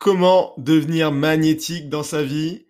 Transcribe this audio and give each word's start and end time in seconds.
Comment 0.00 0.54
devenir 0.56 1.12
magnétique 1.12 1.90
dans 1.90 2.02
sa 2.02 2.22
vie? 2.22 2.64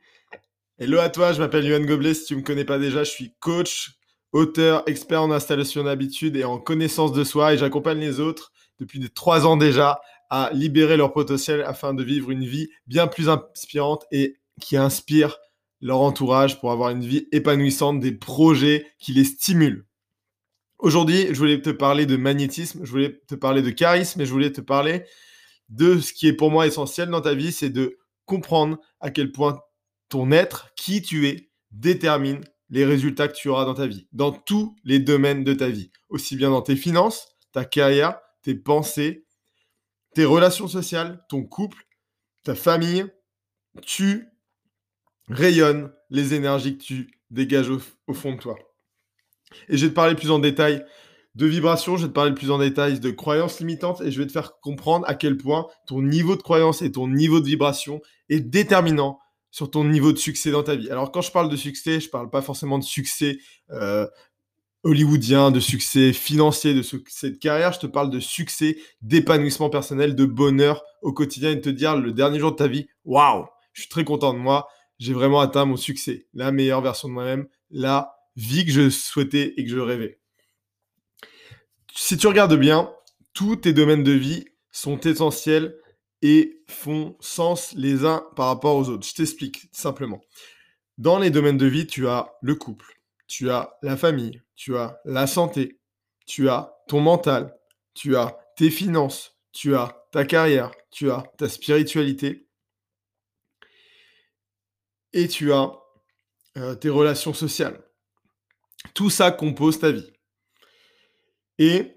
Hello 0.80 0.98
à 0.98 1.08
toi, 1.10 1.32
je 1.32 1.38
m'appelle 1.38 1.64
Yohan 1.64 1.84
Goblet. 1.84 2.12
Si 2.12 2.24
tu 2.24 2.34
ne 2.34 2.40
me 2.40 2.44
connais 2.44 2.64
pas 2.64 2.80
déjà, 2.80 3.04
je 3.04 3.10
suis 3.10 3.34
coach, 3.38 3.92
auteur, 4.32 4.82
expert 4.88 5.22
en 5.22 5.30
installation 5.30 5.84
d'habitude 5.84 6.34
et 6.34 6.42
en 6.42 6.58
connaissance 6.58 7.12
de 7.12 7.22
soi 7.22 7.54
et 7.54 7.56
j'accompagne 7.56 8.00
les 8.00 8.18
autres 8.18 8.50
depuis 8.80 8.98
trois 9.10 9.46
ans 9.46 9.56
déjà 9.56 10.00
à 10.28 10.50
libérer 10.52 10.96
leur 10.96 11.12
potentiel 11.12 11.62
afin 11.62 11.94
de 11.94 12.02
vivre 12.02 12.32
une 12.32 12.44
vie 12.44 12.68
bien 12.88 13.06
plus 13.06 13.28
inspirante 13.28 14.06
et 14.10 14.34
qui 14.60 14.76
inspire 14.76 15.38
leur 15.80 16.00
entourage 16.00 16.58
pour 16.58 16.72
avoir 16.72 16.90
une 16.90 17.04
vie 17.04 17.28
épanouissante, 17.30 18.00
des 18.00 18.10
projets 18.10 18.88
qui 18.98 19.12
les 19.12 19.22
stimulent. 19.22 19.86
Aujourd'hui, 20.80 21.28
je 21.30 21.38
voulais 21.38 21.62
te 21.62 21.70
parler 21.70 22.06
de 22.06 22.16
magnétisme, 22.16 22.84
je 22.84 22.90
voulais 22.90 23.20
te 23.28 23.36
parler 23.36 23.62
de 23.62 23.70
charisme 23.70 24.20
et 24.20 24.26
je 24.26 24.32
voulais 24.32 24.50
te 24.50 24.60
parler 24.60 25.04
de 25.70 25.98
ce 26.00 26.12
qui 26.12 26.28
est 26.28 26.32
pour 26.32 26.50
moi 26.50 26.66
essentiel 26.66 27.08
dans 27.08 27.20
ta 27.20 27.34
vie, 27.34 27.52
c'est 27.52 27.70
de 27.70 27.98
comprendre 28.26 28.78
à 29.00 29.10
quel 29.10 29.32
point 29.32 29.58
ton 30.08 30.30
être, 30.32 30.72
qui 30.76 31.02
tu 31.02 31.28
es, 31.28 31.50
détermine 31.70 32.40
les 32.68 32.84
résultats 32.84 33.28
que 33.28 33.36
tu 33.36 33.48
auras 33.48 33.64
dans 33.64 33.74
ta 33.74 33.86
vie, 33.86 34.06
dans 34.12 34.32
tous 34.32 34.76
les 34.84 34.98
domaines 34.98 35.44
de 35.44 35.54
ta 35.54 35.68
vie, 35.68 35.90
aussi 36.08 36.36
bien 36.36 36.50
dans 36.50 36.62
tes 36.62 36.76
finances, 36.76 37.28
ta 37.52 37.64
carrière, 37.64 38.20
tes 38.42 38.54
pensées, 38.54 39.26
tes 40.14 40.24
relations 40.24 40.68
sociales, 40.68 41.24
ton 41.28 41.44
couple, 41.44 41.84
ta 42.42 42.54
famille, 42.54 43.06
tu 43.82 44.28
rayonnes 45.28 45.92
les 46.10 46.34
énergies 46.34 46.78
que 46.78 46.82
tu 46.82 47.20
dégages 47.30 47.70
au, 47.70 48.14
fond 48.14 48.34
de 48.34 48.40
toi. 48.40 48.58
Et 49.68 49.76
je 49.76 49.86
vais 49.86 49.90
te 49.90 49.94
parler 49.94 50.14
plus 50.14 50.30
en 50.30 50.38
détail 50.38 50.84
de 51.36 51.46
vibrations, 51.46 51.96
je 51.96 52.02
vais 52.02 52.08
te 52.08 52.14
parler 52.14 52.34
plus 52.34 52.50
en 52.50 52.58
détail 52.58 52.98
de 52.98 53.10
croyances 53.10 53.60
limitantes 53.60 54.00
et 54.00 54.10
je 54.10 54.20
vais 54.20 54.26
te 54.26 54.32
faire 54.32 54.58
comprendre 54.60 55.08
à 55.08 55.14
quel 55.14 55.36
point 55.36 55.66
ton 55.86 56.02
niveau 56.02 56.36
de 56.36 56.42
croyance 56.42 56.82
et 56.82 56.90
ton 56.90 57.06
niveau 57.08 57.40
de 57.40 57.46
vibration 57.46 58.00
est 58.28 58.40
déterminant 58.40 59.18
sur 59.50 59.70
ton 59.70 59.84
niveau 59.84 60.12
de 60.12 60.18
succès 60.18 60.50
dans 60.50 60.62
ta 60.62 60.76
vie. 60.76 60.90
Alors 60.90 61.12
quand 61.12 61.22
je 61.22 61.32
parle 61.32 61.48
de 61.48 61.56
succès, 61.56 62.00
je 62.00 62.06
ne 62.06 62.10
parle 62.10 62.30
pas 62.30 62.42
forcément 62.42 62.78
de 62.78 62.84
succès 62.84 63.38
euh, 63.70 64.06
hollywoodien, 64.82 65.50
de 65.50 65.60
succès 65.60 66.12
financier, 66.12 66.74
de 66.74 66.82
succès 66.82 67.30
de 67.30 67.36
carrière, 67.36 67.72
je 67.72 67.80
te 67.80 67.86
parle 67.86 68.10
de 68.10 68.20
succès, 68.20 68.78
d'épanouissement 69.02 69.70
personnel, 69.70 70.14
de 70.14 70.24
bonheur 70.24 70.82
au 71.02 71.12
quotidien 71.12 71.50
et 71.50 71.56
de 71.56 71.60
te 71.60 71.68
dire 71.68 71.96
le 71.96 72.12
dernier 72.12 72.38
jour 72.38 72.52
de 72.52 72.56
ta 72.56 72.66
vie, 72.66 72.88
waouh, 73.04 73.46
je 73.72 73.82
suis 73.82 73.90
très 73.90 74.04
content 74.04 74.32
de 74.32 74.38
moi, 74.38 74.68
j'ai 74.98 75.12
vraiment 75.12 75.40
atteint 75.40 75.64
mon 75.64 75.76
succès, 75.76 76.26
la 76.34 76.52
meilleure 76.52 76.80
version 76.80 77.08
de 77.08 77.14
moi-même, 77.14 77.46
la 77.70 78.14
vie 78.36 78.64
que 78.64 78.72
je 78.72 78.90
souhaitais 78.90 79.54
et 79.56 79.64
que 79.64 79.70
je 79.70 79.78
rêvais. 79.78 80.19
Si 81.94 82.16
tu 82.16 82.26
regardes 82.26 82.56
bien, 82.56 82.92
tous 83.32 83.56
tes 83.56 83.72
domaines 83.72 84.04
de 84.04 84.12
vie 84.12 84.44
sont 84.70 85.00
essentiels 85.00 85.76
et 86.22 86.62
font 86.68 87.16
sens 87.20 87.72
les 87.74 88.04
uns 88.04 88.26
par 88.36 88.46
rapport 88.46 88.76
aux 88.76 88.88
autres. 88.88 89.06
Je 89.06 89.14
t'explique 89.14 89.68
simplement. 89.72 90.20
Dans 90.98 91.18
les 91.18 91.30
domaines 91.30 91.56
de 91.56 91.66
vie, 91.66 91.86
tu 91.86 92.08
as 92.08 92.32
le 92.42 92.54
couple, 92.54 93.00
tu 93.26 93.50
as 93.50 93.76
la 93.82 93.96
famille, 93.96 94.42
tu 94.54 94.76
as 94.76 95.00
la 95.04 95.26
santé, 95.26 95.80
tu 96.26 96.48
as 96.48 96.74
ton 96.88 97.00
mental, 97.00 97.56
tu 97.94 98.16
as 98.16 98.38
tes 98.56 98.70
finances, 98.70 99.36
tu 99.52 99.74
as 99.74 100.06
ta 100.12 100.24
carrière, 100.24 100.72
tu 100.90 101.10
as 101.10 101.24
ta 101.38 101.48
spiritualité 101.48 102.46
et 105.12 105.26
tu 105.26 105.52
as 105.52 105.72
euh, 106.56 106.74
tes 106.74 106.90
relations 106.90 107.34
sociales. 107.34 107.82
Tout 108.94 109.10
ça 109.10 109.30
compose 109.30 109.78
ta 109.78 109.90
vie. 109.90 110.12
Et 111.60 111.94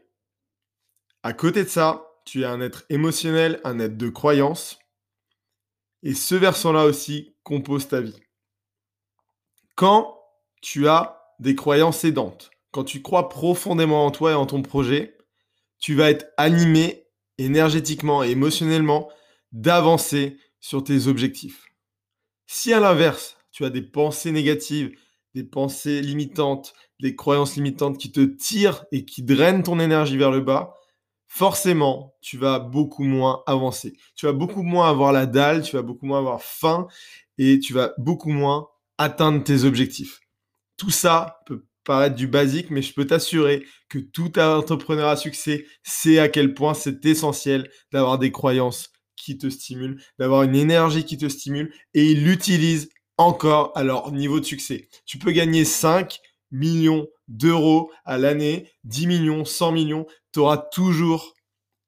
à 1.24 1.32
côté 1.32 1.64
de 1.64 1.70
ça, 1.70 2.06
tu 2.26 2.42
es 2.42 2.46
un 2.46 2.60
être 2.60 2.84
émotionnel, 2.90 3.62
un 3.64 3.80
être 3.80 3.98
de 3.98 4.10
croyance. 4.10 4.78
Et 6.04 6.14
ce 6.14 6.36
versant-là 6.36 6.84
aussi 6.84 7.38
compose 7.44 7.88
ta 7.88 8.02
vie. 8.02 8.20
Quand 9.76 10.20
tu 10.62 10.90
as 10.90 11.34
des 11.40 11.56
croyances 11.56 12.04
aidantes, 12.04 12.52
quand 12.72 12.84
tu 12.84 13.02
crois 13.02 13.30
profondément 13.30 14.06
en 14.06 14.12
toi 14.12 14.32
et 14.32 14.36
en 14.36 14.46
ton 14.46 14.62
projet, 14.62 15.18
tu 15.80 15.96
vas 15.96 16.10
être 16.10 16.26
animé 16.36 17.08
énergétiquement 17.38 18.22
et 18.22 18.32
émotionnellement 18.32 19.10
d'avancer 19.54 20.38
sur 20.60 20.84
tes 20.84 21.08
objectifs. 21.08 21.64
Si 22.48 22.74
à 22.74 22.82
l'inverse, 22.82 23.38
tu 23.54 23.64
as 23.64 23.70
des 23.70 23.82
pensées 23.82 24.32
négatives, 24.34 24.94
des 25.34 25.44
pensées 25.44 26.02
limitantes, 26.02 26.74
des 27.00 27.16
croyances 27.16 27.56
limitantes 27.56 27.98
qui 27.98 28.12
te 28.12 28.22
tirent 28.22 28.86
et 28.92 29.06
qui 29.06 29.24
drainent 29.24 29.64
ton 29.64 29.80
énergie 29.80 30.18
vers 30.18 30.32
le 30.32 30.42
bas, 30.42 30.74
forcément, 31.28 32.16
tu 32.22 32.38
vas 32.38 32.60
beaucoup 32.60 33.04
moins 33.04 33.44
avancer. 33.48 33.98
Tu 34.16 34.26
vas 34.26 34.34
beaucoup 34.34 34.62
moins 34.62 34.90
avoir 34.90 35.12
la 35.12 35.26
dalle, 35.26 35.64
tu 35.64 35.76
vas 35.76 35.82
beaucoup 35.82 36.06
moins 36.06 36.20
avoir 36.20 36.42
faim 36.42 36.88
et 37.38 37.60
tu 37.60 37.74
vas 37.74 37.94
beaucoup 37.98 38.30
moins 38.30 38.68
atteindre 38.98 39.44
tes 39.44 39.64
objectifs. 39.64 40.20
Tout 40.78 40.92
ça 40.92 41.40
peut 41.46 41.66
paraître 41.84 42.16
du 42.16 42.28
basique, 42.28 42.70
mais 42.70 42.82
je 42.82 42.94
peux 42.94 43.06
t'assurer 43.06 43.66
que 43.90 44.00
tout 44.00 44.40
entrepreneur 44.40 45.10
à 45.10 45.16
succès 45.16 45.66
sait 45.84 46.20
à 46.20 46.30
quel 46.30 46.54
point 46.54 46.74
c'est 46.74 47.06
essentiel 47.06 47.70
d'avoir 47.92 48.20
des 48.20 48.32
croyances 48.32 48.92
qui 49.16 49.38
te 49.38 49.50
stimulent, 49.50 50.02
d'avoir 50.20 50.44
une 50.44 50.56
énergie 50.56 51.06
qui 51.06 51.18
te 51.18 51.30
stimule 51.30 51.74
et 51.94 52.12
ils 52.12 52.24
l'utilisent 52.24 52.90
encore 53.18 53.72
à 53.76 53.84
leur 53.84 54.12
niveau 54.12 54.40
de 54.40 54.46
succès. 54.46 54.90
Tu 55.06 55.18
peux 55.18 55.32
gagner 55.32 55.66
5 55.66 56.20
millions 56.52 57.08
d'euros 57.28 57.92
à 58.06 58.18
l'année, 58.18 58.70
10 58.84 59.08
millions, 59.08 59.46
100 59.46 59.72
millions, 59.72 60.06
tu 60.32 60.40
auras 60.40 60.58
toujours 60.58 61.34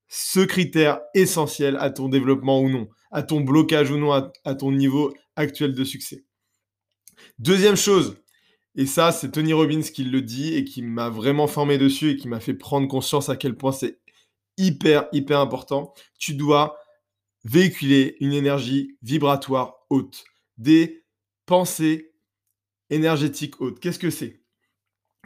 ce 0.07 0.39
critère 0.39 1.01
essentiel 1.13 1.77
à 1.79 1.89
ton 1.89 2.09
développement 2.09 2.61
ou 2.61 2.69
non, 2.69 2.87
à 3.11 3.23
ton 3.23 3.41
blocage 3.41 3.91
ou 3.91 3.97
non, 3.97 4.11
à, 4.11 4.55
ton 4.55 4.71
niveau 4.71 5.13
actuel 5.35 5.73
de 5.73 5.83
succès. 5.83 6.25
Deuxième 7.39 7.75
chose, 7.75 8.17
et 8.75 8.85
ça 8.85 9.11
c'est 9.11 9.31
Tony 9.31 9.53
Robbins 9.53 9.81
qui 9.81 10.03
le 10.03 10.21
dit 10.21 10.55
et 10.55 10.63
qui 10.63 10.81
m'a 10.81 11.09
vraiment 11.09 11.47
formé 11.47 11.77
dessus 11.77 12.11
et 12.11 12.17
qui 12.17 12.27
m'a 12.27 12.39
fait 12.39 12.53
prendre 12.53 12.87
conscience 12.87 13.29
à 13.29 13.35
quel 13.35 13.55
point 13.55 13.71
c'est 13.71 13.99
hyper, 14.57 15.07
hyper 15.11 15.39
important, 15.39 15.93
tu 16.17 16.33
dois 16.33 16.77
véhiculer 17.43 18.15
une 18.19 18.33
énergie 18.33 18.97
vibratoire 19.01 19.75
haute, 19.89 20.23
des 20.57 21.04
pensées 21.45 22.13
énergétiques 22.89 23.61
hautes. 23.61 23.79
Qu'est-ce 23.79 23.99
que 23.99 24.09
c'est? 24.09 24.41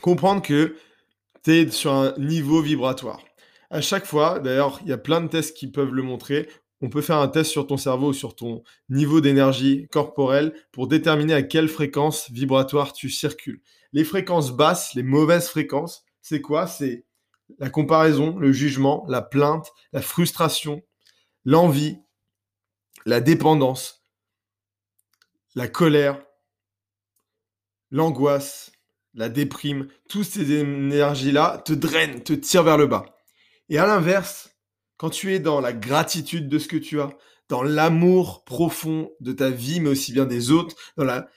Comprendre 0.02 0.42
que 0.42 0.76
tu 1.44 1.52
es 1.52 1.72
sur 1.72 1.94
un 1.94 2.14
niveau 2.18 2.62
vibratoire. 2.62 3.24
À 3.70 3.82
chaque 3.82 4.06
fois, 4.06 4.40
d'ailleurs, 4.40 4.80
il 4.84 4.90
y 4.90 4.94
a 4.94 4.98
plein 4.98 5.22
de 5.22 5.28
tests 5.28 5.56
qui 5.56 5.70
peuvent 5.70 5.94
le 5.94 6.02
montrer. 6.04 6.50
On 6.82 6.90
peut 6.90 7.02
faire 7.02 7.18
un 7.18 7.28
test 7.28 7.52
sur 7.52 7.68
ton 7.68 7.78
cerveau 7.78 8.10
ou 8.10 8.14
sur 8.14 8.36
ton 8.36 8.64
niveau 8.88 9.22
d'énergie 9.22 9.88
corporelle 9.92 10.54
pour 10.72 10.88
déterminer 10.88 11.34
à 11.34 11.44
quelle 11.44 11.68
fréquence 11.68 12.32
vibratoire 12.32 12.94
tu 12.94 13.10
circules. 13.10 13.62
Les 13.92 14.04
fréquences 14.04 14.52
basses, 14.52 14.94
les 14.96 15.04
mauvaises 15.04 15.50
fréquences, 15.50 16.04
c'est 16.22 16.42
quoi? 16.42 16.68
C'est 16.68 17.06
la 17.58 17.70
comparaison, 17.70 18.38
le 18.38 18.52
jugement, 18.52 19.06
la 19.10 19.22
plainte, 19.22 19.72
la 19.92 20.02
frustration, 20.02 20.82
l'envie, 21.44 21.98
la 23.06 23.22
dépendance, 23.22 23.99
la 25.56 25.68
colère, 25.68 26.22
l'angoisse, 27.92 28.72
la 29.14 29.30
déprime, 29.30 29.88
toutes 30.08 30.26
ces 30.26 30.52
énergies-là 30.52 31.62
te 31.66 31.74
drainent, 31.74 32.24
te 32.24 32.34
tirent 32.34 32.64
vers 32.64 32.78
le 32.78 32.88
bas. 32.88 33.18
Et 33.70 33.78
à 33.78 33.88
l'inverse, 33.88 34.52
quand 34.98 35.10
tu 35.10 35.34
es 35.34 35.40
dans 35.40 35.62
la 35.62 35.74
gratitude 35.74 36.50
de 36.50 36.60
ce 36.60 36.68
que 36.68 36.78
tu 36.78 37.02
as, 37.02 37.10
dans 37.48 37.64
l'amour 37.64 38.44
profond 38.44 39.12
de 39.20 39.32
ta 39.32 39.50
vie, 39.50 39.80
mais 39.80 39.90
aussi 39.90 40.14
bien 40.14 40.26
des 40.26 40.52
autres, 40.52 40.76
dans 40.98 41.04
la, 41.04 41.28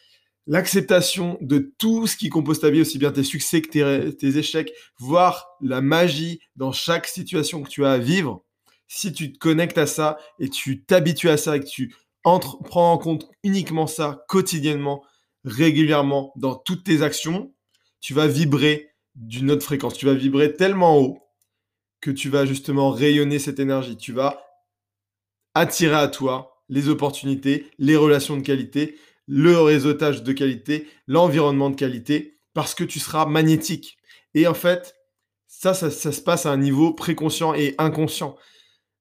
l'acceptation 0.46 1.38
de 1.40 1.72
tout 1.78 2.06
ce 2.06 2.16
qui 2.16 2.28
compose 2.28 2.60
ta 2.60 2.70
vie, 2.70 2.80
aussi 2.80 2.98
bien 2.98 3.12
tes 3.12 3.22
succès 3.22 3.62
que 3.62 4.10
tes, 4.10 4.38
échecs, 4.38 4.72
voir 4.98 5.48
la 5.60 5.80
magie 5.80 6.40
dans 6.56 6.72
chaque 6.72 7.06
situation 7.06 7.62
que 7.62 7.68
tu 7.68 7.84
as 7.84 7.92
à 7.92 7.98
vivre, 7.98 8.44
si 8.88 9.12
tu 9.12 9.32
te 9.32 9.38
connectes 9.38 9.78
à 9.78 9.86
ça 9.86 10.18
et 10.38 10.48
tu 10.48 10.84
t'habitues 10.84 11.30
à 11.30 11.36
ça 11.36 11.56
et 11.56 11.60
que 11.60 11.66
tu 11.66 11.94
entres, 12.24 12.58
prends 12.62 12.92
en 12.92 12.98
compte 12.98 13.28
uniquement 13.42 13.86
ça 13.86 14.24
quotidiennement, 14.28 15.04
régulièrement 15.44 16.32
dans 16.36 16.54
toutes 16.54 16.84
tes 16.84 17.02
actions, 17.02 17.52
tu 18.00 18.14
vas 18.14 18.26
vibrer 18.26 18.90
d'une 19.14 19.50
autre 19.50 19.64
fréquence. 19.64 19.94
Tu 19.94 20.06
vas 20.06 20.14
vibrer 20.14 20.54
tellement 20.54 20.98
haut 20.98 21.18
que 22.00 22.10
tu 22.10 22.28
vas 22.28 22.46
justement 22.46 22.90
rayonner 22.90 23.38
cette 23.38 23.60
énergie. 23.60 23.96
Tu 23.96 24.12
vas 24.12 24.44
attirer 25.54 25.94
à 25.94 26.08
toi 26.08 26.62
les 26.68 26.88
opportunités, 26.88 27.66
les 27.78 27.96
relations 27.96 28.36
de 28.36 28.42
qualité, 28.42 28.98
le 29.26 29.60
réseautage 29.60 30.22
de 30.22 30.32
qualité, 30.32 30.88
l'environnement 31.06 31.70
de 31.70 31.76
qualité, 31.76 32.38
parce 32.54 32.74
que 32.74 32.84
tu 32.84 32.98
seras 32.98 33.26
magnétique. 33.26 33.98
Et 34.34 34.46
en 34.46 34.54
fait, 34.54 34.96
ça, 35.46 35.74
ça, 35.74 35.90
se 35.90 36.20
passe 36.20 36.46
à 36.46 36.50
un 36.50 36.56
niveau 36.56 36.92
préconscient 36.92 37.54
et 37.54 37.74
inconscient. 37.78 38.36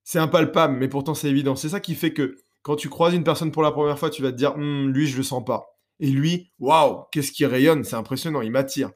C'est 0.04 0.18
impalpable, 0.18 0.76
mais 0.76 0.88
pourtant 0.88 1.14
c'est 1.14 1.28
évident. 1.28 1.56
C'est 1.56 1.70
ça 1.70 1.80
qui 1.80 1.94
fait 1.94 2.12
que 2.12 2.36
quand 2.62 2.76
tu 2.76 2.88
croises 2.88 3.14
une 3.14 3.24
personne 3.24 3.52
pour 3.52 3.62
la 3.62 3.72
première 3.72 3.98
fois, 3.98 4.10
tu 4.10 4.22
vas 4.22 4.32
te 4.32 4.36
dire, 4.36 4.54
hum, 4.54 4.90
lui, 4.90 5.06
je 5.06 5.16
le 5.16 5.22
sens 5.22 5.44
pas. 5.44 5.78
Et 6.00 6.06
lui, 6.06 6.52
waouh, 6.58 7.04
qu'est-ce 7.12 7.32
qui 7.32 7.44
rayonne, 7.46 7.84
c'est 7.84 7.96
impressionnant, 7.96 8.40
il 8.40 8.50
m'attire. 8.50 8.90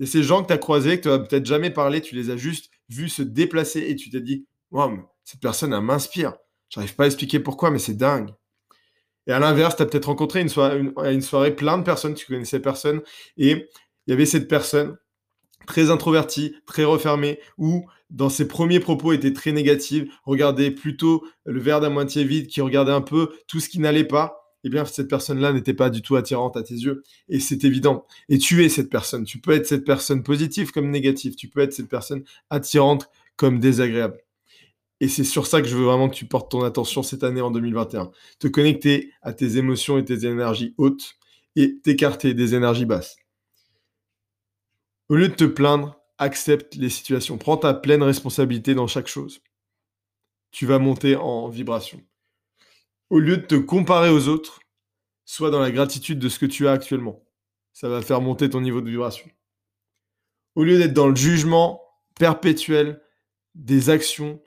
Et 0.00 0.06
ces 0.06 0.22
gens 0.22 0.42
que 0.42 0.48
tu 0.48 0.52
as 0.52 0.58
croisés, 0.58 0.98
que 0.98 1.02
tu 1.02 1.08
n'as 1.08 1.18
peut-être 1.18 1.46
jamais 1.46 1.70
parlé, 1.70 2.00
tu 2.00 2.14
les 2.14 2.30
as 2.30 2.36
juste 2.36 2.70
vus 2.88 3.08
se 3.08 3.22
déplacer 3.22 3.80
et 3.80 3.96
tu 3.96 4.10
t'es 4.10 4.20
dit, 4.20 4.46
waouh, 4.70 5.02
cette 5.24 5.40
personne, 5.40 5.72
elle 5.72 5.80
m'inspire. 5.80 6.34
J'arrive 6.68 6.94
pas 6.94 7.04
à 7.04 7.06
expliquer 7.06 7.38
pourquoi, 7.38 7.70
mais 7.70 7.78
c'est 7.78 7.96
dingue. 7.96 8.30
Et 9.26 9.32
à 9.32 9.38
l'inverse, 9.38 9.76
tu 9.76 9.82
as 9.82 9.86
peut-être 9.86 10.06
rencontré 10.06 10.40
une 10.40 10.48
soirée, 10.48 10.80
une, 10.80 11.22
soirée 11.22 11.54
plein 11.54 11.78
de 11.78 11.84
personnes, 11.84 12.14
tu 12.14 12.26
connaissais 12.26 12.60
personne, 12.60 13.02
et 13.36 13.50
il 13.50 14.10
y 14.10 14.12
avait 14.12 14.26
cette 14.26 14.48
personne 14.48 14.98
très 15.66 15.90
introvertie, 15.90 16.56
très 16.66 16.84
refermée, 16.84 17.38
ou 17.56 17.86
dans 18.12 18.28
ses 18.28 18.46
premiers 18.46 18.80
propos 18.80 19.12
était 19.12 19.32
très 19.32 19.52
négative, 19.52 20.10
regardait 20.24 20.70
plutôt 20.70 21.24
le 21.44 21.60
verre 21.60 21.80
d'à 21.80 21.90
moitié 21.90 22.24
vide, 22.24 22.46
qui 22.46 22.60
regardait 22.60 22.92
un 22.92 23.00
peu 23.00 23.30
tout 23.48 23.58
ce 23.58 23.68
qui 23.68 23.78
n'allait 23.80 24.04
pas, 24.04 24.42
eh 24.64 24.68
bien, 24.68 24.84
cette 24.84 25.08
personne-là 25.08 25.52
n'était 25.52 25.74
pas 25.74 25.90
du 25.90 26.02
tout 26.02 26.14
attirante 26.14 26.56
à 26.56 26.62
tes 26.62 26.74
yeux. 26.74 27.02
Et 27.28 27.40
c'est 27.40 27.64
évident. 27.64 28.06
Et 28.28 28.38
tu 28.38 28.64
es 28.64 28.68
cette 28.68 28.90
personne. 28.90 29.24
Tu 29.24 29.38
peux 29.38 29.52
être 29.52 29.66
cette 29.66 29.84
personne 29.84 30.22
positive 30.22 30.70
comme 30.70 30.90
négative. 30.90 31.34
Tu 31.34 31.48
peux 31.48 31.60
être 31.60 31.72
cette 31.72 31.88
personne 31.88 32.22
attirante 32.48 33.08
comme 33.36 33.58
désagréable. 33.58 34.18
Et 35.00 35.08
c'est 35.08 35.24
sur 35.24 35.48
ça 35.48 35.60
que 35.60 35.66
je 35.66 35.76
veux 35.76 35.84
vraiment 35.84 36.08
que 36.08 36.14
tu 36.14 36.26
portes 36.26 36.50
ton 36.50 36.62
attention 36.62 37.02
cette 37.02 37.24
année 37.24 37.40
en 37.40 37.50
2021. 37.50 38.12
Te 38.38 38.46
connecter 38.46 39.10
à 39.20 39.32
tes 39.32 39.56
émotions 39.56 39.98
et 39.98 40.04
tes 40.04 40.26
énergies 40.26 40.74
hautes 40.78 41.16
et 41.56 41.80
t'écarter 41.80 42.34
des 42.34 42.54
énergies 42.54 42.86
basses. 42.86 43.16
Au 45.08 45.16
lieu 45.16 45.28
de 45.28 45.34
te 45.34 45.44
plaindre, 45.44 46.01
accepte 46.18 46.74
les 46.74 46.90
situations. 46.90 47.38
Prends 47.38 47.56
ta 47.56 47.74
pleine 47.74 48.02
responsabilité 48.02 48.74
dans 48.74 48.86
chaque 48.86 49.08
chose. 49.08 49.40
Tu 50.50 50.66
vas 50.66 50.78
monter 50.78 51.16
en 51.16 51.48
vibration. 51.48 52.00
Au 53.10 53.18
lieu 53.18 53.36
de 53.38 53.46
te 53.46 53.54
comparer 53.54 54.10
aux 54.10 54.28
autres, 54.28 54.60
sois 55.24 55.50
dans 55.50 55.60
la 55.60 55.70
gratitude 55.70 56.18
de 56.18 56.28
ce 56.28 56.38
que 56.38 56.46
tu 56.46 56.68
as 56.68 56.72
actuellement. 56.72 57.24
Ça 57.72 57.88
va 57.88 58.02
faire 58.02 58.20
monter 58.20 58.50
ton 58.50 58.60
niveau 58.60 58.80
de 58.80 58.90
vibration. 58.90 59.30
Au 60.54 60.64
lieu 60.64 60.78
d'être 60.78 60.92
dans 60.92 61.08
le 61.08 61.16
jugement 61.16 61.82
perpétuel 62.18 63.02
des 63.54 63.90
actions, 63.90 64.42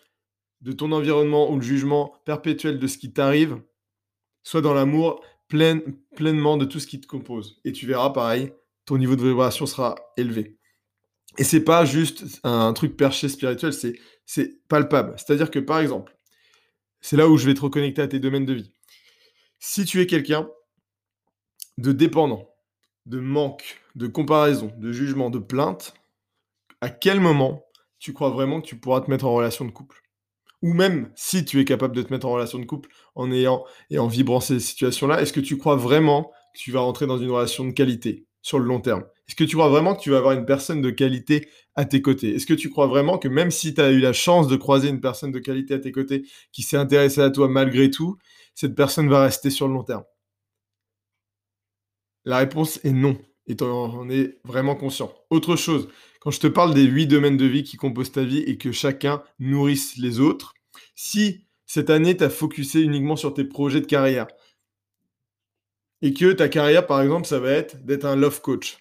de 0.62 0.72
ton 0.72 0.92
environnement 0.92 1.52
ou 1.52 1.56
le 1.56 1.62
jugement 1.62 2.16
perpétuel 2.26 2.80
de 2.80 2.88
ce 2.88 2.98
qui 2.98 3.14
t'arrive, 3.14 3.62
sois 4.44 4.62
dans 4.62 4.74
l'amour 4.74 5.24
pleinement 5.48 6.58
de 6.58 6.66
tout 6.66 6.80
ce 6.80 6.88
qui 6.88 7.00
te 7.00 7.08
compose. 7.08 7.60
Et 7.66 7.72
tu 7.72 7.86
verras, 7.86 8.10
pareil, 8.10 8.52
ton 8.86 8.98
niveau 8.98 9.16
de 9.16 9.28
vibration 9.28 9.66
sera 9.66 9.96
élevé. 10.18 10.58
Et 11.38 11.44
c'est 11.44 11.64
pas 11.64 11.86
juste 11.86 12.40
un 12.44 12.72
truc 12.74 12.96
perché 12.96 13.28
spirituel, 13.30 13.74
c'est, 13.74 14.00
c'est 14.26 14.66
palpable. 14.68 15.16
C'est-à-dire 15.18 15.52
que, 15.52 15.60
par 15.60 15.80
exemple, 15.80 16.18
c'est 17.02 17.18
là 17.18 17.28
où 17.28 17.38
je 17.38 17.46
vais 17.46 17.54
te 17.54 17.62
reconnecter 17.62 18.02
à 18.02 18.08
tes 18.08 18.20
domaines 18.20 18.46
de 18.46 18.54
vie. 18.54 18.72
Si 19.60 19.86
tu 19.86 20.02
es 20.02 20.08
quelqu'un 20.08 20.50
de 21.78 21.92
dépendant, 21.92 22.50
de 23.06 23.20
manque, 23.20 23.82
de 23.96 24.08
comparaison, 24.08 24.72
de 24.78 24.92
jugement, 24.92 25.30
de 25.30 25.40
plainte, 25.40 25.94
à 26.82 26.90
quel 26.90 27.20
moment 27.20 27.66
tu 28.00 28.14
crois 28.14 28.30
vraiment 28.30 28.62
que 28.62 28.68
tu 28.68 28.80
pourras 28.80 29.02
te 29.02 29.10
mettre 29.10 29.26
en 29.26 29.34
relation 29.34 29.66
de 29.66 29.72
couple? 29.72 30.02
Ou 30.62 30.74
même 30.74 31.12
si 31.16 31.46
tu 31.46 31.60
es 31.60 31.66
capable 31.66 31.96
de 31.96 32.02
te 32.02 32.12
mettre 32.12 32.26
en 32.26 32.32
relation 32.32 32.60
de 32.60 32.66
couple 32.66 32.90
en 33.14 33.32
ayant 33.32 33.66
et 33.90 34.00
en 34.00 34.08
vibrant 34.08 34.40
ces 34.40 34.60
situations-là, 34.60 35.22
est-ce 35.22 35.34
que 35.34 35.40
tu 35.40 35.58
crois 35.58 35.76
vraiment 35.76 36.32
que 36.54 36.60
tu 36.60 36.72
vas 36.72 36.80
rentrer 36.80 37.06
dans 37.06 37.18
une 37.18 37.30
relation 37.30 37.66
de 37.66 37.72
qualité? 37.72 38.26
Sur 38.46 38.60
le 38.60 38.66
long 38.66 38.80
terme 38.80 39.04
Est-ce 39.28 39.36
que 39.36 39.44
tu 39.44 39.56
crois 39.56 39.70
vraiment 39.70 39.96
que 39.96 40.02
tu 40.02 40.12
vas 40.12 40.20
avoir 40.20 40.34
une 40.34 40.46
personne 40.46 40.80
de 40.80 40.92
qualité 40.92 41.50
à 41.74 41.84
tes 41.84 42.04
côtés? 42.04 42.36
Est-ce 42.36 42.46
que 42.46 42.54
tu 42.54 42.70
crois 42.70 42.86
vraiment 42.86 43.18
que 43.18 43.28
même 43.28 43.50
si 43.50 43.74
tu 43.74 43.82
as 43.82 43.90
eu 43.90 44.00
la 44.00 44.14
chance 44.14 44.48
de 44.48 44.56
croiser 44.56 44.88
une 44.90 45.02
personne 45.02 45.32
de 45.32 45.40
qualité 45.40 45.74
à 45.74 45.80
tes 45.80 45.92
côtés 45.92 46.28
qui 46.52 46.62
s'est 46.62 46.78
intéressée 46.78 47.22
à 47.22 47.32
toi 47.32 47.50
malgré 47.50 47.90
tout, 47.90 48.18
cette 48.54 48.76
personne 48.76 49.10
va 49.10 49.24
rester 49.24 49.50
sur 49.50 49.68
le 49.68 49.74
long 49.74 49.84
terme? 49.84 50.04
La 52.24 52.38
réponse 52.38 52.80
est 52.84 52.92
non. 52.92 53.18
Et 53.48 53.56
on 53.62 54.10
est 54.12 54.38
vraiment 54.44 54.76
conscient. 54.76 55.12
Autre 55.32 55.56
chose, 55.56 55.88
quand 56.20 56.30
je 56.30 56.40
te 56.40 56.48
parle 56.48 56.76
des 56.76 56.84
huit 56.84 57.08
domaines 57.08 57.38
de 57.38 57.46
vie 57.46 57.64
qui 57.64 57.78
composent 57.78 58.12
ta 58.12 58.24
vie 58.24 58.44
et 58.46 58.60
que 58.60 58.72
chacun 58.72 59.24
nourrisse 59.40 59.98
les 59.98 60.20
autres, 60.20 60.54
si 60.96 61.48
cette 61.66 61.90
année, 61.90 62.16
tu 62.16 62.24
as 62.24 62.30
focusé 62.30 62.82
uniquement 62.82 63.16
sur 63.16 63.34
tes 63.34 63.44
projets 63.44 63.82
de 63.82 63.88
carrière 63.88 64.28
et 66.06 66.14
que 66.14 66.32
ta 66.34 66.50
carrière, 66.50 66.86
par 66.86 67.02
exemple, 67.02 67.26
ça 67.26 67.40
va 67.40 67.50
être 67.50 67.84
d'être 67.84 68.06
un 68.06 68.16
love 68.16 68.42
coach. 68.42 68.78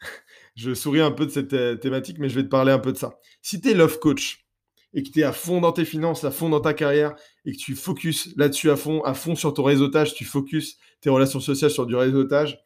je 0.56 0.74
souris 0.74 1.00
un 1.00 1.10
peu 1.10 1.24
de 1.24 1.30
cette 1.30 1.54
euh, 1.54 1.76
thématique, 1.76 2.18
mais 2.18 2.28
je 2.28 2.34
vais 2.34 2.42
te 2.42 2.48
parler 2.48 2.70
un 2.70 2.78
peu 2.78 2.92
de 2.92 2.98
ça. 2.98 3.18
Si 3.40 3.60
tu 3.60 3.70
es 3.70 3.74
love 3.74 3.98
coach 3.98 4.44
et 4.92 5.02
que 5.02 5.08
tu 5.08 5.20
es 5.20 5.22
à 5.22 5.32
fond 5.32 5.60
dans 5.60 5.72
tes 5.72 5.84
finances, 5.84 6.24
à 6.24 6.30
fond 6.30 6.48
dans 6.48 6.60
ta 6.60 6.74
carrière 6.74 7.14
et 7.44 7.52
que 7.52 7.56
tu 7.56 7.74
focuses 7.74 8.34
là-dessus 8.36 8.70
à 8.70 8.76
fond, 8.76 9.02
à 9.04 9.14
fond 9.14 9.34
sur 9.34 9.54
ton 9.54 9.62
réseautage, 9.62 10.14
tu 10.14 10.26
focuses 10.26 10.76
tes 11.00 11.08
relations 11.08 11.40
sociales 11.40 11.70
sur 11.70 11.86
du 11.86 11.96
réseautage, 11.96 12.58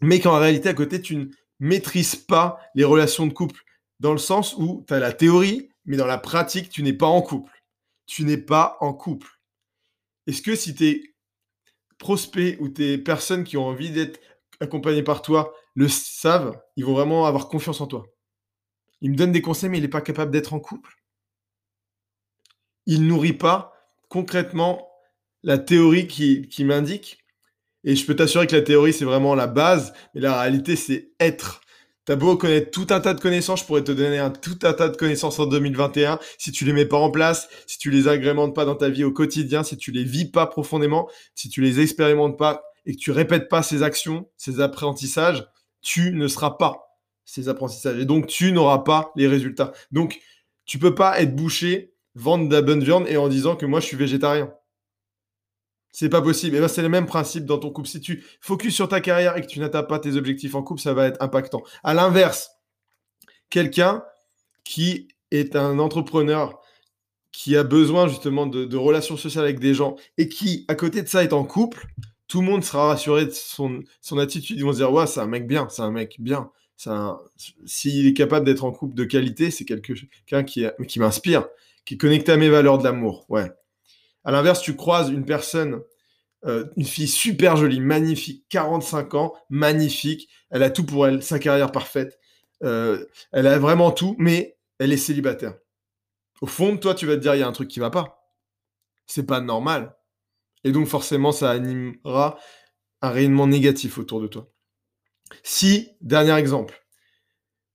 mais 0.00 0.20
qu'en 0.20 0.38
réalité, 0.38 0.70
à 0.70 0.74
côté, 0.74 1.02
tu 1.02 1.16
ne 1.16 1.26
maîtrises 1.60 2.16
pas 2.16 2.58
les 2.74 2.84
relations 2.84 3.26
de 3.26 3.32
couple 3.32 3.60
dans 4.00 4.12
le 4.12 4.18
sens 4.18 4.54
où 4.56 4.84
tu 4.88 4.94
as 4.94 5.00
la 5.00 5.12
théorie, 5.12 5.68
mais 5.84 5.96
dans 5.96 6.06
la 6.06 6.18
pratique, 6.18 6.70
tu 6.70 6.82
n'es 6.82 6.92
pas 6.92 7.06
en 7.06 7.20
couple 7.20 7.52
tu 8.06 8.24
n'es 8.24 8.38
pas 8.38 8.76
en 8.80 8.92
couple. 8.92 9.28
Est-ce 10.26 10.42
que 10.42 10.54
si 10.54 10.74
tes 10.74 11.13
prospects 11.98 12.56
ou 12.60 12.68
tes 12.68 12.98
personnes 12.98 13.44
qui 13.44 13.56
ont 13.56 13.66
envie 13.66 13.90
d'être 13.90 14.20
accompagnées 14.60 15.02
par 15.02 15.22
toi 15.22 15.54
le 15.74 15.88
savent, 15.88 16.60
ils 16.76 16.84
vont 16.84 16.94
vraiment 16.94 17.26
avoir 17.26 17.48
confiance 17.48 17.80
en 17.80 17.86
toi 17.86 18.06
Il 19.00 19.10
me 19.10 19.16
donne 19.16 19.32
des 19.32 19.42
conseils, 19.42 19.70
mais 19.70 19.78
il 19.78 19.82
n'est 19.82 19.88
pas 19.88 20.00
capable 20.00 20.30
d'être 20.30 20.54
en 20.54 20.60
couple. 20.60 20.94
Il 22.86 23.06
nourrit 23.06 23.32
pas 23.32 23.72
concrètement 24.08 24.88
la 25.42 25.58
théorie 25.58 26.06
qui, 26.06 26.48
qui 26.48 26.64
m'indique. 26.64 27.18
Et 27.82 27.96
je 27.96 28.06
peux 28.06 28.16
t'assurer 28.16 28.46
que 28.46 28.56
la 28.56 28.62
théorie, 28.62 28.92
c'est 28.92 29.04
vraiment 29.04 29.34
la 29.34 29.46
base, 29.46 29.92
mais 30.14 30.20
la 30.20 30.40
réalité, 30.40 30.76
c'est 30.76 31.10
être. 31.20 31.60
T'as 32.04 32.16
beau 32.16 32.36
connaître 32.36 32.70
tout 32.70 32.86
un 32.90 33.00
tas 33.00 33.14
de 33.14 33.20
connaissances, 33.20 33.60
je 33.60 33.64
pourrais 33.64 33.82
te 33.82 33.92
donner 33.92 34.18
un, 34.18 34.30
tout 34.30 34.58
un 34.62 34.74
tas 34.74 34.90
de 34.90 34.96
connaissances 34.96 35.38
en 35.38 35.46
2021. 35.46 36.18
Si 36.36 36.52
tu 36.52 36.66
les 36.66 36.74
mets 36.74 36.84
pas 36.84 36.98
en 36.98 37.10
place, 37.10 37.48
si 37.66 37.78
tu 37.78 37.90
les 37.90 38.08
agrémentes 38.08 38.54
pas 38.54 38.66
dans 38.66 38.74
ta 38.74 38.90
vie 38.90 39.04
au 39.04 39.12
quotidien, 39.12 39.62
si 39.62 39.78
tu 39.78 39.90
les 39.90 40.04
vis 40.04 40.30
pas 40.30 40.46
profondément, 40.46 41.08
si 41.34 41.48
tu 41.48 41.62
les 41.62 41.80
expérimentes 41.80 42.38
pas 42.38 42.62
et 42.84 42.94
que 42.94 43.00
tu 43.00 43.10
répètes 43.10 43.48
pas 43.48 43.62
ces 43.62 43.82
actions, 43.82 44.28
ces 44.36 44.60
apprentissages, 44.60 45.46
tu 45.80 46.12
ne 46.12 46.28
seras 46.28 46.50
pas 46.52 47.00
ces 47.24 47.48
apprentissages 47.48 47.98
et 47.98 48.04
donc 48.04 48.26
tu 48.26 48.52
n'auras 48.52 48.80
pas 48.80 49.10
les 49.16 49.26
résultats. 49.26 49.72
Donc 49.90 50.20
tu 50.66 50.78
peux 50.78 50.94
pas 50.94 51.20
être 51.22 51.34
bouché, 51.34 51.94
vendre 52.14 52.50
de 52.50 52.54
la 52.54 52.60
bonne 52.60 52.84
viande 52.84 53.06
et 53.08 53.16
en 53.16 53.28
disant 53.28 53.56
que 53.56 53.64
moi 53.64 53.80
je 53.80 53.86
suis 53.86 53.96
végétarien. 53.96 54.52
C'est 55.96 56.08
pas 56.08 56.20
possible. 56.20 56.56
Et 56.56 56.60
ben, 56.60 56.66
c'est 56.66 56.82
le 56.82 56.88
même 56.88 57.06
principe 57.06 57.44
dans 57.44 57.58
ton 57.58 57.70
couple. 57.70 57.86
Si 57.86 58.00
tu 58.00 58.24
focuses 58.40 58.74
sur 58.74 58.88
ta 58.88 59.00
carrière 59.00 59.36
et 59.36 59.42
que 59.42 59.46
tu 59.46 59.60
n'atteins 59.60 59.84
pas 59.84 60.00
tes 60.00 60.16
objectifs 60.16 60.56
en 60.56 60.62
couple, 60.64 60.80
ça 60.80 60.92
va 60.92 61.06
être 61.06 61.22
impactant. 61.22 61.62
À 61.84 61.94
l'inverse, 61.94 62.50
quelqu'un 63.48 64.02
qui 64.64 65.06
est 65.30 65.54
un 65.54 65.78
entrepreneur 65.78 66.60
qui 67.30 67.56
a 67.56 67.62
besoin 67.62 68.08
justement 68.08 68.48
de, 68.48 68.76
relations 68.76 69.16
sociales 69.16 69.44
avec 69.44 69.60
des 69.60 69.72
gens 69.72 69.94
et 70.18 70.28
qui, 70.28 70.64
à 70.66 70.74
côté 70.74 71.00
de 71.00 71.06
ça, 71.06 71.22
est 71.22 71.32
en 71.32 71.44
couple, 71.44 71.86
tout 72.26 72.40
le 72.40 72.48
monde 72.48 72.64
sera 72.64 72.88
rassuré 72.88 73.26
de 73.26 73.30
son, 73.30 73.84
son 74.00 74.18
attitude. 74.18 74.56
Ils 74.58 74.64
vont 74.64 74.72
se 74.72 74.78
dire, 74.78 74.92
ouais, 74.92 75.06
c'est 75.06 75.20
un 75.20 75.28
mec 75.28 75.46
bien, 75.46 75.68
c'est 75.70 75.82
un 75.82 75.92
mec 75.92 76.16
bien. 76.18 76.50
S'il 77.66 78.08
est 78.08 78.14
capable 78.14 78.44
d'être 78.44 78.64
en 78.64 78.72
couple 78.72 78.96
de 78.96 79.04
qualité, 79.04 79.52
c'est 79.52 79.64
quelqu'un 79.64 80.42
qui, 80.42 80.66
qui 80.88 80.98
m'inspire, 80.98 81.46
qui 81.84 81.94
est 81.94 81.98
connecté 81.98 82.32
à 82.32 82.36
mes 82.36 82.48
valeurs 82.48 82.78
de 82.78 82.84
l'amour. 82.84 83.26
Ouais. 83.28 83.48
À 84.24 84.32
l'inverse, 84.32 84.62
tu 84.62 84.74
croises 84.74 85.10
une 85.10 85.24
personne, 85.24 85.82
euh, 86.44 86.66
une 86.76 86.84
fille 86.84 87.08
super 87.08 87.56
jolie, 87.56 87.80
magnifique, 87.80 88.46
45 88.50 89.14
ans, 89.14 89.34
magnifique, 89.50 90.28
elle 90.50 90.62
a 90.62 90.70
tout 90.70 90.84
pour 90.84 91.06
elle, 91.06 91.22
sa 91.22 91.38
carrière 91.38 91.72
parfaite, 91.72 92.18
euh, 92.62 93.04
elle 93.32 93.46
a 93.46 93.58
vraiment 93.58 93.90
tout, 93.90 94.16
mais 94.18 94.56
elle 94.78 94.92
est 94.92 94.98
célibataire. 94.98 95.54
Au 96.40 96.46
fond 96.46 96.76
toi, 96.76 96.94
tu 96.94 97.06
vas 97.06 97.16
te 97.16 97.20
dire, 97.20 97.34
il 97.34 97.40
y 97.40 97.42
a 97.42 97.48
un 97.48 97.52
truc 97.52 97.68
qui 97.68 97.80
va 97.80 97.90
pas. 97.90 98.30
C'est 99.06 99.26
pas 99.26 99.40
normal. 99.40 99.96
Et 100.64 100.72
donc 100.72 100.86
forcément, 100.86 101.32
ça 101.32 101.50
animera 101.50 102.38
un 103.02 103.10
rayonnement 103.10 103.46
négatif 103.46 103.98
autour 103.98 104.20
de 104.20 104.26
toi. 104.26 104.50
Si, 105.42 105.90
dernier 106.00 106.34
exemple, 106.34 106.86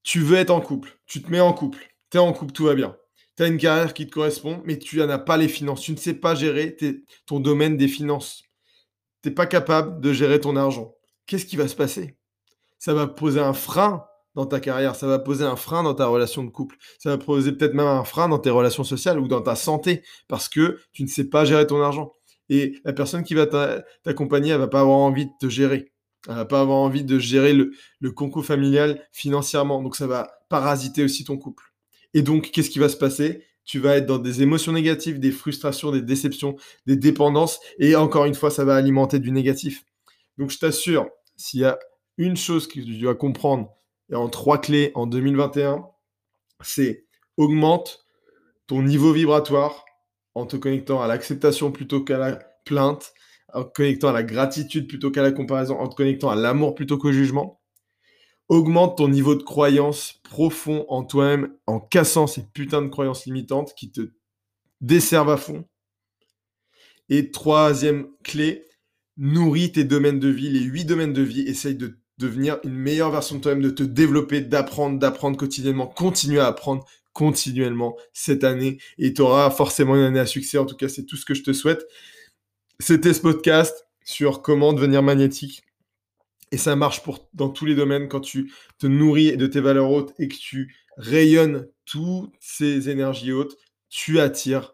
tu 0.04 0.22
veux 0.22 0.38
être 0.38 0.50
en 0.50 0.62
couple, 0.62 1.00
tu 1.06 1.22
te 1.22 1.32
mets 1.32 1.40
en 1.40 1.54
couple, 1.54 1.80
tu 2.12 2.18
es 2.18 2.20
en 2.20 2.34
couple, 2.34 2.54
tout 2.54 2.66
va 2.66 2.76
bien 2.76 2.96
tu 3.40 3.44
as 3.44 3.48
une 3.48 3.58
carrière 3.58 3.94
qui 3.94 4.06
te 4.06 4.12
correspond, 4.12 4.62
mais 4.66 4.78
tu 4.78 4.98
n'en 4.98 5.08
as 5.08 5.18
pas 5.18 5.38
les 5.38 5.48
finances. 5.48 5.80
Tu 5.80 5.94
ne 5.94 5.98
sais 5.98 6.14
pas 6.14 6.36
gérer 6.36 6.76
ton 7.26 7.40
domaine 7.40 7.78
des 7.78 7.88
finances. 7.88 8.44
Tu 9.24 9.30
n'es 9.30 9.36
pas 9.36 9.46
capable 9.46 10.02
de 10.02 10.14
gérer 10.14 10.40
ton 10.40 10.56
argent. 10.56 10.94
Qu'est-ce 11.26 11.46
qui 11.46 11.58
va 11.58 11.68
se 11.68 11.76
passer? 11.76 12.18
Ça 12.78 12.94
va 12.94 13.08
poser 13.08 13.40
un 13.40 13.54
frein 13.54 14.06
dans 14.36 14.46
ta 14.46 14.60
carrière, 14.60 14.96
ça 14.96 15.08
va 15.08 15.20
poser 15.20 15.44
un 15.44 15.56
frein 15.56 15.84
dans 15.84 15.94
ta 15.94 16.06
relation 16.06 16.44
de 16.44 16.50
couple, 16.50 16.78
ça 16.98 17.10
va 17.10 17.18
poser 17.18 17.52
peut-être 17.52 17.74
même 17.74 17.88
un 17.88 18.04
frein 18.04 18.30
dans 18.30 18.40
tes 18.40 18.52
relations 18.52 18.84
sociales 18.84 19.20
ou 19.20 19.28
dans 19.28 19.42
ta 19.42 19.56
santé, 19.56 20.04
parce 20.28 20.48
que 20.48 20.80
tu 20.94 21.04
ne 21.04 21.08
sais 21.08 21.26
pas 21.26 21.46
gérer 21.46 21.68
ton 21.68 21.82
argent. 21.82 22.14
Et 22.48 22.80
la 22.86 22.94
personne 22.94 23.24
qui 23.24 23.34
va 23.34 23.48
t'accompagner, 24.04 24.52
elle 24.52 24.60
va 24.60 24.68
pas 24.68 24.82
avoir 24.82 24.98
envie 24.98 25.26
de 25.26 25.32
te 25.40 25.50
gérer. 25.50 25.92
Elle 26.28 26.36
va 26.36 26.46
pas 26.46 26.62
avoir 26.62 26.78
envie 26.78 27.04
de 27.04 27.20
gérer 27.20 27.54
le 27.54 28.12
concours 28.12 28.46
familial 28.46 29.04
financièrement. 29.12 29.82
Donc 29.82 29.96
ça 29.96 30.08
va 30.08 30.32
parasiter 30.50 31.04
aussi 31.04 31.24
ton 31.24 31.38
couple. 31.38 31.64
Et 32.14 32.22
donc, 32.22 32.50
qu'est-ce 32.52 32.70
qui 32.70 32.80
va 32.80 32.90
se 32.90 32.98
passer? 32.98 33.46
Tu 33.66 33.80
vas 33.80 33.98
être 33.98 34.06
dans 34.06 34.18
des 34.18 34.42
émotions 34.42 34.72
négatives, 34.72 35.20
des 35.20 35.32
frustrations, 35.32 35.92
des 35.92 36.02
déceptions, 36.02 36.56
des 36.88 36.96
dépendances. 36.96 37.60
Et 37.78 37.96
encore 37.96 38.26
une 38.26 38.34
fois, 38.34 38.50
ça 38.50 38.66
va 38.66 38.76
alimenter 38.76 39.20
du 39.20 39.32
négatif. 39.32 39.84
Donc, 40.38 40.50
je 40.50 40.58
t'assure, 40.58 41.08
s'il 41.36 41.62
y 41.62 41.66
a 41.66 41.78
une 42.18 42.36
chose 42.36 42.68
que 42.68 42.74
tu 42.80 42.98
dois 42.98 43.16
comprendre, 43.16 43.70
et 44.12 44.16
en 44.16 44.28
trois 44.28 44.60
clés 44.60 44.92
en 44.96 45.06
2021, 45.08 45.86
c'est 46.62 47.06
augmente 47.38 48.06
ton 48.68 48.82
niveau 48.82 49.14
vibratoire 49.14 49.86
en 50.36 50.46
te 50.46 50.56
connectant 50.56 51.02
à 51.02 51.08
l'acceptation 51.08 51.72
plutôt 51.72 52.04
qu'à 52.04 52.18
la 52.18 52.40
plainte, 52.66 53.14
en 53.54 53.64
te 53.64 53.72
connectant 53.74 54.10
à 54.10 54.14
la 54.14 54.24
gratitude 54.24 54.88
plutôt 54.88 55.12
qu'à 55.12 55.22
la 55.24 55.32
comparaison, 55.32 55.80
en 55.80 55.88
te 55.88 55.96
connectant 55.96 56.30
à 56.30 56.36
l'amour 56.36 56.76
plutôt 56.76 56.98
qu'au 56.98 57.12
jugement. 57.12 57.59
Augmente 58.50 58.98
ton 58.98 59.08
niveau 59.08 59.36
de 59.36 59.44
croyance 59.44 60.20
profond 60.24 60.86
en 60.90 61.04
toi-même 61.04 61.54
en 61.68 61.80
cassant 61.80 62.28
ces 62.28 62.44
putains 62.44 62.82
de 62.82 62.88
croyances 62.88 63.26
limitantes 63.26 63.74
qui 63.76 63.92
te 63.92 64.12
desservent 64.82 65.30
à 65.30 65.38
fond. 65.38 65.66
Et 67.10 67.32
troisième 67.32 68.08
clé, 68.24 68.66
nourris 69.18 69.72
tes 69.72 69.84
domaines 69.84 70.20
de 70.20 70.30
vie, 70.30 70.50
les 70.50 70.62
huit 70.62 70.86
domaines 70.86 71.14
de 71.14 71.22
vie. 71.22 71.42
Essaye 71.42 71.76
de 71.76 72.00
devenir 72.18 72.60
une 72.64 72.74
meilleure 72.74 73.12
version 73.12 73.36
de 73.36 73.42
toi-même, 73.42 73.64
de 73.64 73.70
te 73.70 73.84
développer, 73.84 74.42
d'apprendre, 74.42 75.00
d'apprendre 75.00 75.38
quotidiennement, 75.38 75.88
continue 75.88 76.40
à 76.40 76.48
apprendre 76.48 76.86
continuellement 77.14 77.98
cette 78.14 78.44
année 78.44 78.78
et 78.98 79.14
tu 79.14 79.22
auras 79.22 79.50
forcément 79.50 79.96
une 79.96 80.04
année 80.04 80.20
à 80.20 80.26
succès. 80.26 80.58
En 80.58 80.66
tout 80.66 80.76
cas, 80.76 80.90
c'est 80.90 81.06
tout 81.06 81.18
ce 81.18 81.26
que 81.26 81.34
je 81.34 81.44
te 81.44 81.54
souhaite. 81.54 81.86
C'était 82.80 83.14
ce 83.14 83.22
podcast 83.22 83.88
sur 84.06 84.42
comment 84.42 84.74
devenir 84.74 85.04
magnétique. 85.04 85.64
Et 86.52 86.58
ça 86.58 86.76
marche 86.76 87.04
pour, 87.04 87.30
dans 87.34 87.50
tous 87.50 87.66
les 87.66 87.76
domaines 87.76 88.08
quand 88.08 88.22
tu 88.22 88.52
te 88.80 88.88
nourris 88.88 89.38
de 89.38 89.48
tes 89.48 89.60
valeurs 89.60 89.92
hautes 89.92 90.14
et 90.18 90.28
que 90.28 90.36
tu 90.36 90.76
rayonnes 90.98 91.68
toutes 91.86 92.34
ces 92.40 92.90
énergies 92.90 93.32
hautes, 93.32 93.56
tu 93.90 94.20
attires 94.20 94.74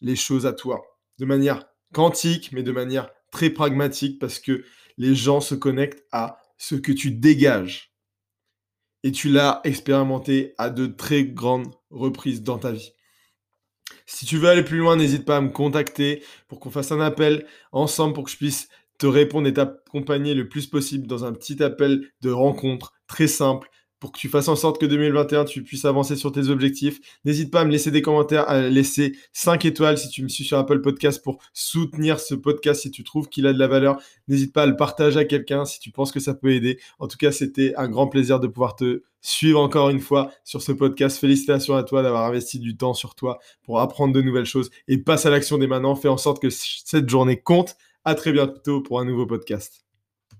les 0.00 0.16
choses 0.16 0.46
à 0.46 0.52
toi 0.52 0.82
de 1.18 1.24
manière 1.24 1.64
quantique, 1.92 2.50
mais 2.52 2.62
de 2.62 2.72
manière 2.72 3.10
très 3.30 3.50
pragmatique 3.50 4.18
parce 4.18 4.38
que 4.38 4.64
les 4.98 5.14
gens 5.14 5.40
se 5.40 5.54
connectent 5.54 6.04
à 6.12 6.38
ce 6.58 6.74
que 6.74 6.92
tu 6.92 7.10
dégages. 7.10 7.92
Et 9.04 9.12
tu 9.12 9.28
l'as 9.28 9.60
expérimenté 9.64 10.54
à 10.58 10.70
de 10.70 10.86
très 10.86 11.24
grandes 11.24 11.74
reprises 11.90 12.42
dans 12.42 12.58
ta 12.58 12.72
vie. 12.72 12.92
Si 14.06 14.26
tu 14.26 14.36
veux 14.36 14.48
aller 14.48 14.62
plus 14.62 14.78
loin, 14.78 14.96
n'hésite 14.96 15.24
pas 15.24 15.38
à 15.38 15.40
me 15.40 15.50
contacter 15.50 16.22
pour 16.48 16.60
qu'on 16.60 16.70
fasse 16.70 16.92
un 16.92 17.00
appel 17.00 17.46
ensemble 17.72 18.14
pour 18.14 18.24
que 18.24 18.30
je 18.30 18.36
puisse 18.36 18.68
te 19.02 19.06
répondre 19.08 19.48
et 19.48 19.52
t'accompagner 19.52 20.32
le 20.32 20.48
plus 20.48 20.68
possible 20.68 21.08
dans 21.08 21.24
un 21.24 21.32
petit 21.32 21.60
appel 21.60 22.06
de 22.20 22.30
rencontre 22.30 22.92
très 23.08 23.26
simple 23.26 23.68
pour 23.98 24.12
que 24.12 24.18
tu 24.18 24.28
fasses 24.28 24.46
en 24.46 24.54
sorte 24.54 24.80
que 24.80 24.86
2021, 24.86 25.44
tu 25.44 25.64
puisses 25.64 25.84
avancer 25.84 26.14
sur 26.14 26.30
tes 26.30 26.50
objectifs. 26.50 27.00
N'hésite 27.24 27.50
pas 27.50 27.62
à 27.62 27.64
me 27.64 27.72
laisser 27.72 27.90
des 27.90 28.00
commentaires, 28.00 28.48
à 28.48 28.60
laisser 28.68 29.16
5 29.32 29.64
étoiles 29.64 29.98
si 29.98 30.08
tu 30.08 30.22
me 30.22 30.28
suis 30.28 30.44
sur 30.44 30.56
Apple 30.56 30.82
Podcast 30.82 31.20
pour 31.20 31.38
soutenir 31.52 32.20
ce 32.20 32.36
podcast 32.36 32.82
si 32.82 32.92
tu 32.92 33.02
trouves 33.02 33.28
qu'il 33.28 33.44
a 33.48 33.52
de 33.52 33.58
la 33.58 33.66
valeur. 33.66 34.00
N'hésite 34.28 34.52
pas 34.52 34.62
à 34.62 34.66
le 34.66 34.76
partager 34.76 35.18
à 35.18 35.24
quelqu'un 35.24 35.64
si 35.64 35.80
tu 35.80 35.90
penses 35.90 36.12
que 36.12 36.20
ça 36.20 36.34
peut 36.34 36.52
aider. 36.52 36.78
En 37.00 37.08
tout 37.08 37.16
cas, 37.16 37.32
c'était 37.32 37.74
un 37.76 37.88
grand 37.88 38.06
plaisir 38.06 38.38
de 38.38 38.46
pouvoir 38.46 38.76
te 38.76 39.02
suivre 39.20 39.58
encore 39.60 39.90
une 39.90 40.00
fois 40.00 40.30
sur 40.44 40.62
ce 40.62 40.70
podcast. 40.70 41.18
Félicitations 41.18 41.74
à 41.74 41.82
toi 41.82 42.04
d'avoir 42.04 42.24
investi 42.26 42.60
du 42.60 42.76
temps 42.76 42.94
sur 42.94 43.16
toi 43.16 43.40
pour 43.64 43.80
apprendre 43.80 44.14
de 44.14 44.22
nouvelles 44.22 44.44
choses 44.44 44.70
et 44.86 44.98
passe 44.98 45.26
à 45.26 45.30
l'action 45.30 45.58
dès 45.58 45.66
maintenant. 45.66 45.96
Fais 45.96 46.08
en 46.08 46.16
sorte 46.16 46.40
que 46.40 46.50
cette 46.50 47.08
journée 47.08 47.40
compte. 47.40 47.76
À 48.04 48.14
très 48.14 48.30
bientôt 48.30 48.80
pour 48.80 49.00
un 49.00 49.04
nouveau 49.04 49.26
podcast. 49.26 49.84